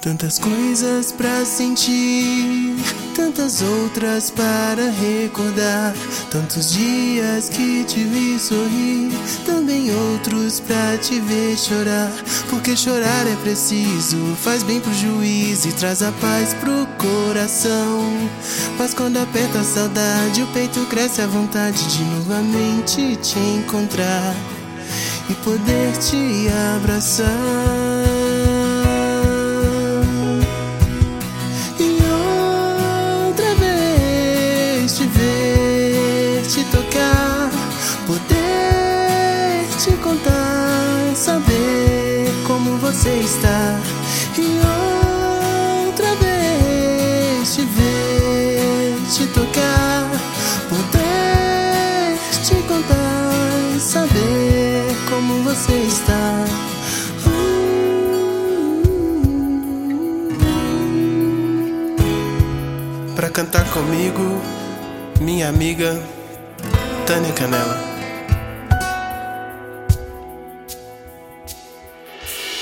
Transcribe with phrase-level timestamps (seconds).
[0.00, 2.74] Tantas coisas pra sentir,
[3.14, 5.92] tantas outras para recordar.
[6.30, 9.12] Tantos dias que te vi sorrir,
[9.44, 12.10] também outros pra te ver chorar.
[12.48, 18.30] Porque chorar é preciso, faz bem pro juízo e traz a paz pro coração.
[18.78, 24.34] Mas quando aperta a saudade, o peito cresce a vontade de novamente te encontrar
[25.28, 27.79] e poder te abraçar.
[42.92, 43.78] Você está
[44.36, 44.60] e
[45.86, 50.10] outra vez te ver, te tocar,
[50.68, 56.44] poder te contar, saber como você está.
[63.14, 64.40] Pra cantar comigo,
[65.20, 66.02] minha amiga
[67.06, 67.89] Tânia Canela.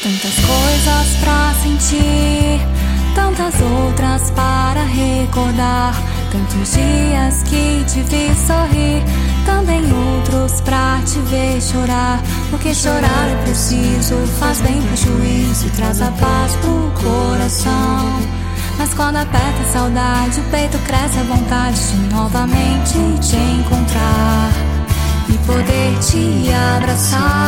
[0.09, 2.59] Tantas coisas pra sentir,
[3.15, 5.95] tantas outras para recordar.
[6.33, 9.05] Tantos dias que te vi sorrir,
[9.45, 12.23] também outros pra te ver chorar.
[12.49, 18.19] Porque chorar é preciso, faz bem pro juízo traz a paz pro coração.
[18.79, 24.53] Mas quando aperta a saudade, o peito cresce a vontade de novamente te encontrar
[25.29, 27.48] e poder te abraçar.